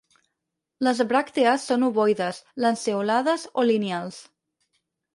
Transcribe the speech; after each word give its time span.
Les 0.87 1.01
bràctees 1.11 1.67
són 1.73 1.87
ovoides, 1.89 2.41
lanceolades 2.67 3.49
o 3.65 3.71
lineals. 3.75 4.23